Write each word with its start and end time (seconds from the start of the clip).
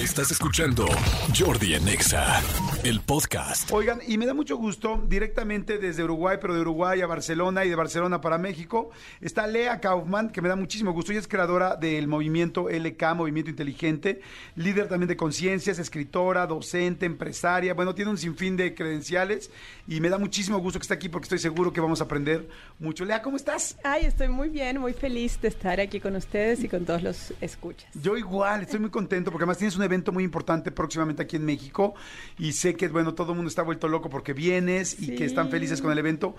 Estás 0.00 0.30
escuchando 0.30 0.86
Jordi 1.38 1.74
Anexa, 1.74 2.40
el 2.84 3.02
podcast. 3.02 3.70
Oigan, 3.70 4.00
y 4.08 4.16
me 4.16 4.24
da 4.24 4.32
mucho 4.32 4.56
gusto, 4.56 5.04
directamente 5.06 5.76
desde 5.76 6.02
Uruguay, 6.02 6.38
pero 6.40 6.54
de 6.54 6.62
Uruguay 6.62 7.02
a 7.02 7.06
Barcelona 7.06 7.66
y 7.66 7.68
de 7.68 7.74
Barcelona 7.74 8.18
para 8.22 8.38
México, 8.38 8.88
está 9.20 9.46
Lea 9.46 9.78
Kaufman, 9.78 10.30
que 10.30 10.40
me 10.40 10.48
da 10.48 10.56
muchísimo 10.56 10.92
gusto. 10.92 11.12
Ella 11.12 11.20
es 11.20 11.28
creadora 11.28 11.76
del 11.76 12.08
movimiento 12.08 12.70
LK, 12.70 13.14
Movimiento 13.14 13.50
Inteligente, 13.50 14.22
líder 14.56 14.88
también 14.88 15.08
de 15.08 15.18
conciencias, 15.18 15.78
escritora, 15.78 16.46
docente, 16.46 17.04
empresaria. 17.04 17.74
Bueno, 17.74 17.94
tiene 17.94 18.10
un 18.10 18.16
sinfín 18.16 18.56
de 18.56 18.74
credenciales 18.74 19.50
y 19.86 20.00
me 20.00 20.08
da 20.08 20.16
muchísimo 20.16 20.56
gusto 20.60 20.78
que 20.78 20.84
esté 20.84 20.94
aquí 20.94 21.10
porque 21.10 21.26
estoy 21.26 21.40
seguro 21.40 21.74
que 21.74 21.80
vamos 21.82 22.00
a 22.00 22.04
aprender 22.04 22.48
mucho. 22.78 23.04
Lea, 23.04 23.20
¿cómo 23.20 23.36
estás? 23.36 23.76
Ay, 23.84 24.06
estoy 24.06 24.28
muy 24.28 24.48
bien, 24.48 24.78
muy 24.78 24.94
feliz 24.94 25.38
de 25.42 25.48
estar 25.48 25.78
aquí 25.78 26.00
con 26.00 26.16
ustedes 26.16 26.64
y 26.64 26.70
con 26.70 26.86
todos 26.86 27.02
los 27.02 27.34
escuchas. 27.42 27.90
Yo 28.00 28.16
igual, 28.16 28.62
estoy 28.62 28.80
muy 28.80 28.90
contento 28.90 29.30
porque 29.30 29.42
además 29.42 29.58
tienes 29.58 29.76
un 29.76 29.89
evento 29.90 30.12
muy 30.12 30.24
importante 30.24 30.70
próximamente 30.70 31.22
aquí 31.22 31.36
en 31.36 31.44
México 31.44 31.94
y 32.38 32.52
sé 32.52 32.74
que, 32.74 32.88
bueno, 32.88 33.14
todo 33.14 33.32
el 33.32 33.36
mundo 33.36 33.48
está 33.48 33.62
vuelto 33.62 33.88
loco 33.88 34.08
porque 34.08 34.32
vienes 34.32 35.00
y 35.00 35.14
que 35.14 35.24
están 35.24 35.50
felices 35.50 35.82
con 35.82 35.92
el 35.92 35.98
evento. 35.98 36.34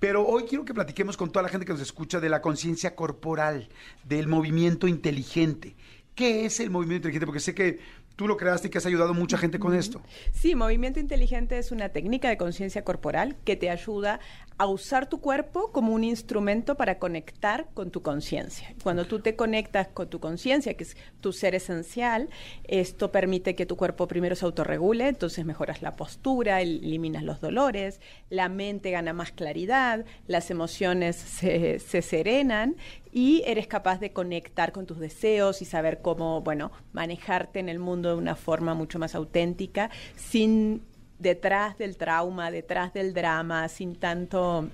Pero 0.00 0.26
hoy 0.26 0.44
quiero 0.44 0.64
que 0.64 0.74
platiquemos 0.74 1.16
con 1.16 1.30
toda 1.30 1.42
la 1.42 1.48
gente 1.48 1.66
que 1.66 1.72
nos 1.72 1.82
escucha 1.82 2.20
de 2.20 2.28
la 2.28 2.40
conciencia 2.40 2.94
corporal, 2.94 3.68
del 4.04 4.26
movimiento 4.26 4.88
inteligente. 4.88 5.76
¿Qué 6.14 6.46
es 6.46 6.60
el 6.60 6.70
movimiento 6.70 7.08
inteligente? 7.08 7.26
Porque 7.26 7.40
sé 7.40 7.54
que 7.54 7.80
tú 8.16 8.28
lo 8.28 8.36
creaste 8.36 8.68
y 8.68 8.70
que 8.70 8.78
has 8.78 8.86
ayudado 8.86 9.10
a 9.10 9.14
mucha 9.14 9.36
gente 9.36 9.58
con 9.58 9.74
esto. 9.74 10.00
Sí, 10.32 10.54
movimiento 10.54 11.00
inteligente 11.00 11.58
es 11.58 11.72
una 11.72 11.88
técnica 11.88 12.28
de 12.28 12.36
conciencia 12.36 12.84
corporal 12.84 13.36
que 13.44 13.56
te 13.56 13.70
ayuda 13.70 14.20
a 14.56 14.66
usar 14.66 15.08
tu 15.08 15.20
cuerpo 15.20 15.72
como 15.72 15.92
un 15.92 16.04
instrumento 16.04 16.76
para 16.76 16.98
conectar 16.98 17.66
con 17.74 17.90
tu 17.90 18.02
conciencia. 18.02 18.74
Cuando 18.82 19.04
tú 19.04 19.18
te 19.20 19.34
conectas 19.34 19.88
con 19.88 20.08
tu 20.08 20.20
conciencia, 20.20 20.74
que 20.74 20.84
es 20.84 20.96
tu 21.20 21.32
ser 21.32 21.54
esencial, 21.56 22.28
esto 22.64 23.10
permite 23.10 23.56
que 23.56 23.66
tu 23.66 23.76
cuerpo 23.76 24.06
primero 24.06 24.36
se 24.36 24.44
autorregule, 24.44 25.08
entonces 25.08 25.44
mejoras 25.44 25.82
la 25.82 25.96
postura, 25.96 26.60
eliminas 26.60 27.24
los 27.24 27.40
dolores, 27.40 28.00
la 28.30 28.48
mente 28.48 28.92
gana 28.92 29.12
más 29.12 29.32
claridad, 29.32 30.04
las 30.28 30.50
emociones 30.50 31.16
se, 31.16 31.80
se 31.80 32.02
serenan 32.02 32.76
y 33.12 33.42
eres 33.46 33.66
capaz 33.66 33.98
de 33.98 34.12
conectar 34.12 34.72
con 34.72 34.86
tus 34.86 34.98
deseos 34.98 35.62
y 35.62 35.64
saber 35.64 36.00
cómo, 36.00 36.42
bueno, 36.42 36.70
manejarte 36.92 37.58
en 37.58 37.68
el 37.68 37.80
mundo 37.80 38.10
de 38.10 38.16
una 38.16 38.36
forma 38.36 38.74
mucho 38.74 38.98
más 38.98 39.14
auténtica 39.14 39.90
sin 40.16 40.82
detrás 41.24 41.76
del 41.78 41.96
trauma, 41.96 42.52
detrás 42.52 42.92
del 42.92 43.14
drama, 43.14 43.68
sin 43.68 43.96
tanto 43.96 44.68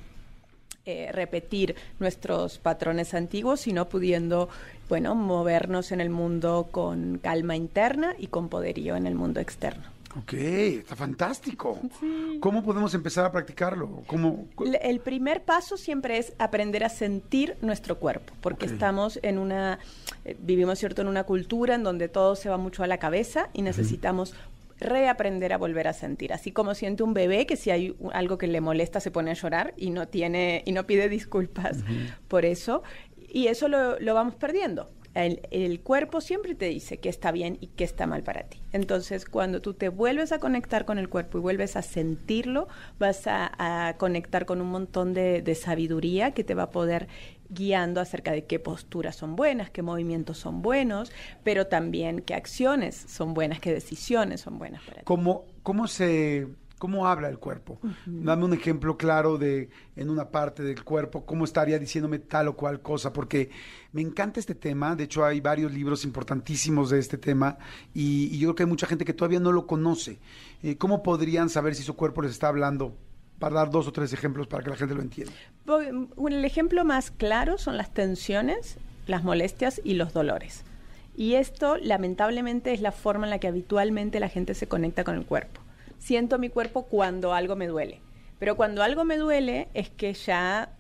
eh, 0.85 1.11
repetir 1.13 1.77
nuestros 2.01 2.59
patrones 2.59 3.15
antiguos, 3.15 3.61
sino 3.61 3.89
pudiendo, 3.89 4.49
bueno, 4.89 5.15
movernos 5.15 5.93
en 5.93 6.01
el 6.01 6.11
mundo 6.11 6.69
con 6.71 7.19
calma 7.19 7.55
interna 7.55 8.15
y 8.19 8.27
con 8.27 8.49
poderío 8.49 8.97
en 8.97 9.07
el 9.07 9.15
mundo 9.15 9.41
externo. 9.41 9.85
Ok, 10.19 10.33
está 10.33 10.97
fantástico. 10.97 11.79
¿Cómo 12.41 12.65
podemos 12.65 12.93
empezar 12.95 13.25
a 13.25 13.31
practicarlo? 13.31 14.03
¿Cómo? 14.09 14.49
El 14.83 14.99
primer 14.99 15.45
paso 15.45 15.77
siempre 15.77 16.19
es 16.19 16.33
aprender 16.39 16.83
a 16.83 16.89
sentir 16.89 17.57
nuestro 17.63 18.01
cuerpo, 18.01 18.35
porque 18.41 18.67
estamos 18.67 19.21
en 19.23 19.39
una, 19.39 19.79
eh, 20.25 20.37
vivimos 20.41 20.81
cierto 20.81 21.03
en 21.03 21.07
una 21.07 21.23
cultura 21.23 21.77
en 21.77 21.85
donde 21.85 22.09
todo 22.09 22.35
se 22.35 22.49
va 22.49 22.57
mucho 22.57 22.83
a 22.83 22.89
la 22.89 22.99
cabeza 22.99 23.51
y 23.53 23.63
necesitamos 23.63 24.35
reaprender 24.81 25.53
a 25.53 25.59
volver 25.59 25.89
a 25.89 25.93
sentir. 25.93 26.33
Así 26.33 26.53
como 26.53 26.75
siente 26.75 27.03
un 27.03 27.15
bebé 27.15 27.47
que 27.47 27.57
si 27.57 27.71
hay 27.71 27.95
algo 28.13 28.39
que 28.39 28.47
le 28.47 28.61
molesta 28.61 29.01
se 29.01 29.11
pone 29.11 29.31
a 29.31 29.35
llorar 29.35 29.75
y 29.77 29.91
no 29.91 30.09
tiene 30.09 30.63
y 30.65 30.73
no 30.73 30.87
pide 30.87 31.09
disculpas 31.09 31.79
por 32.29 32.45
eso. 32.45 32.83
Y 33.33 33.47
eso 33.47 33.69
lo, 33.69 33.99
lo 34.01 34.15
vamos 34.15 34.35
perdiendo. 34.35 34.91
El, 35.15 35.41
el, 35.51 35.81
cuerpo 35.81 36.21
siempre 36.21 36.55
te 36.55 36.67
dice 36.67 36.99
que 36.99 37.09
está 37.09 37.33
bien 37.33 37.59
y 37.61 37.67
que 37.69 37.83
está 37.83 38.07
mal 38.07 38.23
para 38.23 38.45
ti. 38.45 38.63
Entonces, 38.73 39.25
cuando 39.25 39.61
tú 39.61 39.75
te 39.75 39.89
vuelves 39.89 40.31
a 40.31 40.39
conectar 40.39 40.85
con 40.85 40.99
el 40.99 41.09
cuerpo 41.09 41.39
y 41.39 41.41
vuelves 41.41 41.75
a 41.75 41.83
sentirlo, 41.83 42.69
vas 43.01 43.27
a, 43.27 43.89
a 43.89 43.97
conectar 43.97 44.47
con 44.47 44.61
un 44.61 44.69
montón 44.69 45.13
de, 45.13 45.43
de, 45.43 45.55
sabiduría 45.57 46.31
que 46.31 46.45
te 46.45 46.55
va 46.55 46.65
a 46.65 46.71
poder 46.71 47.09
guiando 47.51 48.01
acerca 48.01 48.33
de 48.33 48.45
qué 48.45 48.59
posturas 48.59 49.17
son 49.17 49.37
buenas, 49.37 49.71
qué 49.71 49.83
movimientos 49.83 50.39
son 50.39 50.63
buenos, 50.63 51.13
pero 51.45 51.67
también 51.67 52.21
qué 52.21 52.35
acciones 52.35 52.97
son 53.09 53.35
buenas, 53.35 53.61
qué 53.61 53.73
decisiones 53.73 54.41
son 54.41 54.59
buenas 54.59 54.83
para 54.83 54.99
ti. 54.99 55.05
¿Cómo, 55.05 55.45
cómo 55.63 55.87
se 55.89 56.49
cómo 56.81 57.07
habla 57.07 57.29
el 57.29 57.39
cuerpo. 57.39 57.79
Uh 57.83 57.89
-huh. 57.89 58.25
Dame 58.25 58.47
un 58.47 58.55
ejemplo 58.55 58.97
claro 58.97 59.37
de 59.37 59.69
en 59.97 60.09
una 60.09 60.31
parte 60.31 60.63
del 60.63 60.83
cuerpo, 60.83 61.27
cómo 61.27 61.45
estaría 61.45 61.79
diciéndome 61.79 62.21
tal 62.21 62.49
o 62.49 62.57
cual 62.57 62.81
cosa, 62.81 63.13
porque 63.13 63.51
me 63.93 64.01
encanta 64.01 64.41
este 64.41 64.55
tema, 64.55 64.97
de 64.97 65.05
hecho 65.05 65.23
hay 65.23 65.43
varios 65.43 65.75
libros 65.75 66.07
importantísimos 66.07 66.89
de 66.89 66.99
este 66.99 67.19
tema 67.19 67.59
y, 67.93 68.35
y 68.35 68.39
yo 68.39 68.49
creo 68.49 68.55
que 68.55 68.63
hay 68.63 68.69
mucha 68.71 68.87
gente 68.87 69.05
que 69.05 69.13
todavía 69.13 69.41
no 69.41 69.53
lo 69.53 69.67
conoce. 69.67 70.21
Eh, 70.63 70.79
¿Cómo 70.79 71.03
podrían 71.03 71.51
saber 71.51 71.75
si 71.75 71.83
su 71.83 71.95
cuerpo 71.97 72.23
les 72.23 72.33
está 72.33 72.49
hablando? 72.49 72.97
Para 73.41 73.57
dar 73.57 73.71
dos 73.71 73.89
o 73.89 73.93
tres 73.93 74.13
ejemplos 74.13 74.47
para 74.47 74.63
que 74.63 74.71
la 74.71 74.77
gente 74.77 74.95
lo 74.95 75.03
entienda. 75.03 75.33
El 76.29 76.45
ejemplo 76.45 76.85
más 76.85 77.11
claro 77.11 77.59
son 77.59 77.77
las 77.77 77.93
tensiones, 77.93 78.79
las 79.09 79.25
molestias 79.25 79.81
y 79.83 79.95
los 79.95 80.13
dolores. 80.13 80.63
Y 81.17 81.35
esto, 81.35 81.77
lamentablemente, 81.77 82.73
es 82.73 82.81
la 82.81 82.93
forma 82.93 83.27
en 83.27 83.31
la 83.31 83.41
que 83.41 83.49
habitualmente 83.49 84.21
la 84.21 84.29
gente 84.29 84.55
se 84.55 84.69
conecta 84.69 85.03
con 85.03 85.17
el 85.17 85.27
cuerpo 85.27 85.61
siento 86.01 86.39
mi 86.39 86.49
cuerpo 86.49 86.87
cuando 86.87 87.33
algo 87.33 87.55
me 87.55 87.69
duele. 87.69 88.01
Pero 88.41 88.57
cuando 88.57 88.83
algo 88.83 89.05
me 89.05 89.19
duele 89.19 89.69
es 89.75 89.91
que 89.91 90.13
ya 90.15 90.71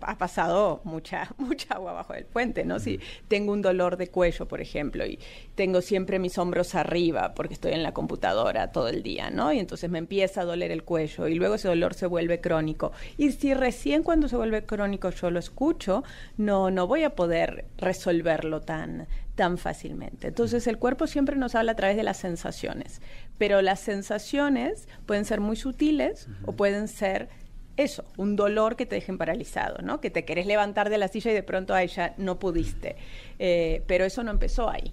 ha 0.00 0.18
pasado 0.18 0.80
mucha, 0.84 1.34
mucha 1.38 1.74
agua 1.74 1.92
abajo 1.92 2.12
del 2.12 2.24
puente, 2.24 2.64
¿no? 2.64 2.78
Si 2.78 3.00
tengo 3.28 3.52
un 3.52 3.62
dolor 3.62 3.96
de 3.96 4.08
cuello, 4.08 4.46
por 4.46 4.60
ejemplo, 4.60 5.06
y 5.06 5.18
tengo 5.54 5.80
siempre 5.80 6.18
mis 6.18 6.38
hombros 6.38 6.74
arriba 6.74 7.34
porque 7.34 7.54
estoy 7.54 7.72
en 7.72 7.82
la 7.82 7.92
computadora 7.92 8.72
todo 8.72 8.88
el 8.88 9.02
día, 9.02 9.30
¿no? 9.30 9.52
Y 9.52 9.58
entonces 9.58 9.90
me 9.90 9.98
empieza 9.98 10.42
a 10.42 10.44
doler 10.44 10.70
el 10.70 10.82
cuello 10.82 11.28
y 11.28 11.34
luego 11.34 11.54
ese 11.54 11.68
dolor 11.68 11.94
se 11.94 12.06
vuelve 12.06 12.40
crónico. 12.40 12.92
Y 13.16 13.32
si 13.32 13.54
recién 13.54 14.02
cuando 14.02 14.28
se 14.28 14.36
vuelve 14.36 14.64
crónico 14.64 15.10
yo 15.10 15.30
lo 15.30 15.38
escucho, 15.38 16.04
no, 16.36 16.70
no 16.70 16.86
voy 16.86 17.04
a 17.04 17.10
poder 17.10 17.66
resolverlo 17.78 18.60
tan, 18.60 19.06
tan 19.34 19.58
fácilmente. 19.58 20.28
Entonces 20.28 20.66
el 20.66 20.78
cuerpo 20.78 21.06
siempre 21.06 21.36
nos 21.36 21.54
habla 21.54 21.72
a 21.72 21.76
través 21.76 21.96
de 21.96 22.02
las 22.02 22.16
sensaciones, 22.18 23.00
pero 23.38 23.62
las 23.62 23.80
sensaciones 23.80 24.88
pueden 25.06 25.24
ser 25.24 25.40
muy 25.40 25.56
sutiles 25.56 26.26
uh 26.26 26.30
-huh. 26.30 26.34
o 26.46 26.52
pueden 26.52 26.88
ser 26.88 27.28
eso, 27.76 28.04
un 28.16 28.36
dolor 28.36 28.76
que 28.76 28.86
te 28.86 28.94
dejen 28.94 29.18
paralizado, 29.18 29.82
¿no? 29.82 30.00
Que 30.00 30.10
te 30.10 30.24
querés 30.24 30.46
levantar 30.46 30.88
de 30.90 30.98
la 30.98 31.08
silla 31.08 31.30
y 31.30 31.34
de 31.34 31.42
pronto 31.42 31.74
ahí 31.74 31.88
ya 31.88 32.14
no 32.16 32.38
pudiste. 32.38 32.96
Eh, 33.38 33.82
pero 33.86 34.04
eso 34.04 34.22
no 34.22 34.30
empezó 34.30 34.70
ahí. 34.70 34.92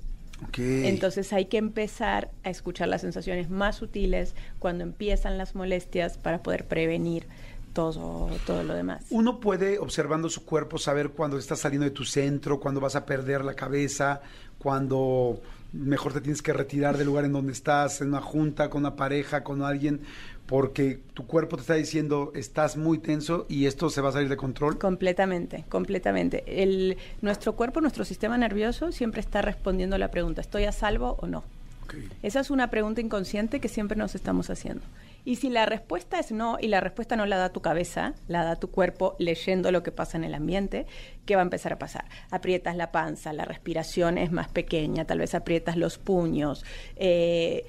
Okay. 0.49 0.87
Entonces 0.87 1.31
hay 1.31 1.45
que 1.45 1.57
empezar 1.57 2.29
a 2.43 2.49
escuchar 2.49 2.89
las 2.89 3.01
sensaciones 3.01 3.49
más 3.49 3.77
sutiles 3.77 4.35
cuando 4.59 4.83
empiezan 4.83 5.37
las 5.37 5.55
molestias 5.55 6.17
para 6.17 6.43
poder 6.43 6.65
prevenir 6.65 7.25
todo, 7.73 8.29
todo 8.45 8.63
lo 8.63 8.73
demás. 8.73 9.05
Uno 9.09 9.39
puede, 9.39 9.79
observando 9.79 10.29
su 10.29 10.43
cuerpo, 10.43 10.77
saber 10.77 11.09
cuando 11.09 11.37
estás 11.37 11.59
saliendo 11.59 11.85
de 11.85 11.91
tu 11.91 12.03
centro, 12.03 12.59
cuando 12.59 12.81
vas 12.81 12.95
a 12.95 13.05
perder 13.05 13.45
la 13.45 13.53
cabeza, 13.53 14.21
cuando 14.57 15.41
mejor 15.73 16.13
te 16.13 16.21
tienes 16.21 16.41
que 16.41 16.53
retirar 16.53 16.97
del 16.97 17.07
lugar 17.07 17.25
en 17.25 17.33
donde 17.33 17.51
estás, 17.51 18.01
en 18.01 18.09
una 18.09 18.21
junta, 18.21 18.69
con 18.69 18.81
una 18.81 18.95
pareja, 18.95 19.43
con 19.43 19.63
alguien, 19.63 20.01
porque 20.45 20.99
tu 21.13 21.25
cuerpo 21.25 21.55
te 21.55 21.61
está 21.61 21.75
diciendo 21.75 22.31
estás 22.35 22.77
muy 22.77 22.97
tenso 22.97 23.45
y 23.49 23.65
esto 23.65 23.89
se 23.89 24.01
va 24.01 24.09
a 24.09 24.11
salir 24.11 24.29
de 24.29 24.37
control. 24.37 24.77
Completamente, 24.77 25.65
completamente. 25.69 26.43
El, 26.61 26.97
nuestro 27.21 27.55
cuerpo, 27.55 27.81
nuestro 27.81 28.05
sistema 28.05 28.37
nervioso 28.37 28.91
siempre 28.91 29.21
está 29.21 29.41
respondiendo 29.41 29.95
a 29.95 29.99
la 29.99 30.11
pregunta, 30.11 30.41
¿estoy 30.41 30.65
a 30.65 30.71
salvo 30.71 31.17
o 31.19 31.27
no? 31.27 31.43
Okay. 31.85 32.07
Esa 32.21 32.39
es 32.39 32.49
una 32.49 32.69
pregunta 32.69 33.01
inconsciente 33.01 33.59
que 33.59 33.67
siempre 33.67 33.97
nos 33.97 34.15
estamos 34.15 34.49
haciendo. 34.49 34.83
Y 35.25 35.37
si 35.37 35.49
la 35.49 35.65
respuesta 35.65 36.19
es 36.19 36.31
no, 36.31 36.57
y 36.59 36.67
la 36.67 36.81
respuesta 36.81 37.15
no 37.15 37.25
la 37.25 37.37
da 37.37 37.49
tu 37.49 37.61
cabeza, 37.61 38.13
la 38.27 38.43
da 38.43 38.57
tu 38.57 38.69
cuerpo 38.69 39.15
leyendo 39.19 39.71
lo 39.71 39.81
que 39.81 39.91
pasa 39.91 40.17
en 40.17 40.25
el 40.25 40.33
ambiente, 40.33 40.85
¿qué 41.25 41.35
va 41.35 41.41
a 41.41 41.43
empezar 41.43 41.73
a 41.73 41.79
pasar? 41.79 42.05
Aprietas 42.29 42.75
la 42.75 42.91
panza, 42.91 43.31
la 43.31 43.45
respiración 43.45 44.17
es 44.17 44.31
más 44.31 44.49
pequeña, 44.49 45.05
tal 45.05 45.19
vez 45.19 45.33
aprietas 45.33 45.77
los 45.77 45.97
puños, 45.97 46.65
eh, 46.97 47.65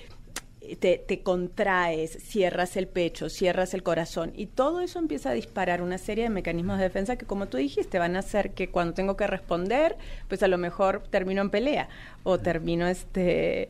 te, 0.80 0.98
te, 0.98 1.22
contraes, 1.22 2.18
cierras 2.22 2.76
el 2.76 2.88
pecho, 2.88 3.28
cierras 3.28 3.74
el 3.74 3.82
corazón 3.82 4.32
y 4.34 4.46
todo 4.46 4.80
eso 4.80 4.98
empieza 4.98 5.30
a 5.30 5.34
disparar 5.34 5.82
una 5.82 5.98
serie 5.98 6.24
de 6.24 6.30
mecanismos 6.30 6.78
de 6.78 6.84
defensa 6.84 7.16
que 7.16 7.26
como 7.26 7.46
tú 7.46 7.56
dijiste 7.56 7.98
van 7.98 8.16
a 8.16 8.20
hacer 8.20 8.52
que 8.52 8.70
cuando 8.70 8.94
tengo 8.94 9.16
que 9.16 9.26
responder, 9.26 9.96
pues 10.28 10.42
a 10.42 10.48
lo 10.48 10.58
mejor 10.58 11.04
termino 11.10 11.42
en 11.42 11.50
pelea 11.50 11.88
o 12.22 12.38
termino 12.38 12.86
este 12.86 13.68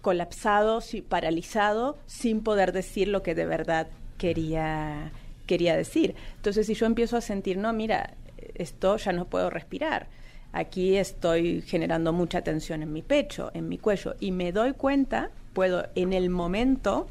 colapsado, 0.00 0.80
paralizado, 1.08 1.98
sin 2.06 2.42
poder 2.42 2.72
decir 2.72 3.08
lo 3.08 3.22
que 3.22 3.34
de 3.34 3.46
verdad 3.46 3.88
quería, 4.18 5.12
quería 5.46 5.76
decir. 5.76 6.14
Entonces 6.36 6.66
si 6.66 6.74
yo 6.74 6.86
empiezo 6.86 7.16
a 7.16 7.20
sentir, 7.20 7.58
no, 7.58 7.72
mira, 7.72 8.14
esto 8.54 8.96
ya 8.96 9.12
no 9.12 9.26
puedo 9.26 9.50
respirar. 9.50 10.08
Aquí 10.56 10.96
estoy 10.96 11.60
generando 11.60 12.14
mucha 12.14 12.40
tensión 12.40 12.82
en 12.82 12.90
mi 12.90 13.02
pecho, 13.02 13.50
en 13.52 13.68
mi 13.68 13.76
cuello, 13.76 14.14
y 14.20 14.30
me 14.30 14.52
doy 14.52 14.72
cuenta, 14.72 15.28
puedo 15.52 15.86
en 15.94 16.14
el 16.14 16.30
momento 16.30 17.08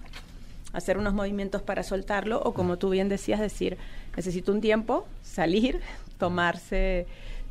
hacer 0.73 0.97
unos 0.97 1.13
movimientos 1.13 1.61
para 1.61 1.83
soltarlo, 1.83 2.41
o 2.41 2.55
como 2.55 2.77
tú 2.77 2.89
bien 2.89 3.07
decías, 3.07 3.39
decir, 3.39 3.77
necesito 4.17 4.51
un 4.51 4.61
tiempo, 4.61 5.05
salir, 5.21 5.79
tomarse 6.17 7.05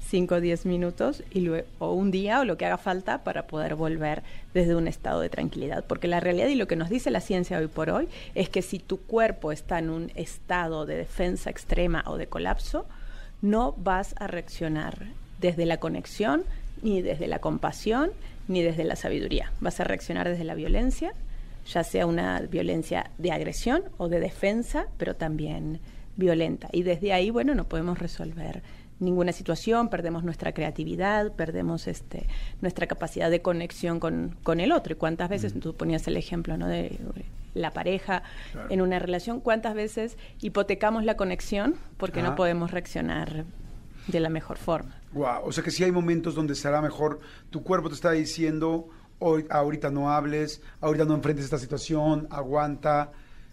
5 0.09 0.35
o 0.35 0.41
10 0.41 0.67
minutos 0.67 1.23
y 1.31 1.43
luego, 1.43 1.69
o 1.79 1.93
un 1.93 2.11
día 2.11 2.41
o 2.41 2.45
lo 2.45 2.57
que 2.57 2.67
haga 2.67 2.77
falta 2.77 3.23
para 3.23 3.47
poder 3.47 3.77
volver 3.77 4.25
desde 4.53 4.75
un 4.75 4.89
estado 4.89 5.21
de 5.21 5.29
tranquilidad. 5.29 5.85
Porque 5.87 6.09
la 6.09 6.19
realidad 6.19 6.49
y 6.49 6.57
lo 6.57 6.67
que 6.67 6.75
nos 6.75 6.91
dice 6.91 7.13
la 7.13 7.21
ciencia 7.21 7.57
hoy 7.59 7.69
por 7.69 7.91
hoy 7.91 8.09
es 8.35 8.49
que 8.49 8.63
si 8.63 8.81
tu 8.81 8.99
cuerpo 8.99 9.53
está 9.53 9.79
en 9.79 9.91
un 9.91 10.11
estado 10.17 10.87
de 10.87 10.97
defensa 10.97 11.51
extrema 11.51 12.03
o 12.09 12.17
de 12.17 12.27
colapso, 12.27 12.85
no 13.43 13.77
vas 13.79 14.17
a 14.19 14.27
reaccionar 14.27 15.23
desde 15.41 15.67
la 15.67 15.79
conexión, 15.79 16.45
ni 16.83 17.03
desde 17.03 17.27
la 17.27 17.39
compasión, 17.39 18.11
ni 18.49 18.63
desde 18.63 18.85
la 18.85 18.97
sabiduría. 18.97 19.53
Vas 19.61 19.81
a 19.81 19.85
reaccionar 19.85 20.29
desde 20.29 20.45
la 20.45 20.55
violencia, 20.55 21.13
ya 21.67 21.83
sea 21.83 22.07
una 22.07 22.41
violencia 22.41 23.11
de 23.19 23.33
agresión 23.33 23.85
o 23.97 24.09
de 24.09 24.21
defensa, 24.21 24.87
pero 24.99 25.15
también 25.15 25.81
violenta. 26.17 26.69
Y 26.73 26.83
desde 26.83 27.13
ahí, 27.13 27.31
bueno, 27.31 27.55
no 27.55 27.65
podemos 27.65 27.99
resolver 27.99 28.63
ninguna 29.01 29.33
situación, 29.33 29.89
perdemos 29.89 30.25
nuestra 30.25 30.53
creatividad, 30.53 31.33
perdemos 31.33 31.87
este, 31.89 32.27
nuestra 32.61 32.87
capacidad 32.87 33.31
de 33.31 33.43
conexión 33.43 34.01
con, 34.01 34.37
con 34.43 34.61
el 34.61 34.73
otro. 34.73 34.95
¿Y 34.95 34.97
cuántas 34.97 35.29
veces, 35.29 35.59
tú 35.59 35.75
ponías 35.75 36.07
el 36.07 36.17
ejemplo 36.17 36.57
¿no? 36.57 36.69
de 36.69 36.99
la 37.55 37.71
pareja 37.73 38.23
en 38.69 38.81
una 38.81 38.99
relación, 38.99 39.41
cuántas 39.41 39.75
veces 39.75 40.17
hipotecamos 40.41 41.05
la 41.05 41.17
conexión 41.17 41.77
porque 41.97 42.23
no 42.23 42.35
podemos 42.35 42.71
reaccionar 42.71 43.45
de 44.09 44.21
la 44.21 44.29
mejor 44.29 44.59
forma? 44.59 44.97
Wow, 45.15 45.45
o 45.45 45.53
sea 45.53 45.63
que 45.63 45.71
si 45.71 45.85
hay 45.85 45.93
momentos 45.93 46.35
donde 46.35 46.55
será 46.55 46.83
mejor, 46.83 47.21
tu 47.51 47.63
cuerpo 47.63 47.89
te 47.89 47.95
está 47.95 48.11
diciendo, 48.11 48.89
hoy, 49.21 49.47
ahorita 49.49 49.91
no 49.91 50.11
hables, 50.11 50.61
ahorita 50.81 51.05
no 51.05 51.15
enfrentes 51.15 51.45
esta 51.45 51.59
situación, 51.59 52.27
aguanta, 52.31 53.13